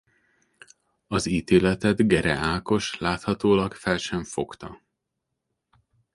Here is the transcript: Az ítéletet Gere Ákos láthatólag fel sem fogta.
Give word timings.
Az 1.07 1.25
ítéletet 1.25 2.07
Gere 2.07 2.35
Ákos 2.35 2.97
láthatólag 2.97 3.73
fel 3.73 3.97
sem 3.97 4.23
fogta. 4.23 4.81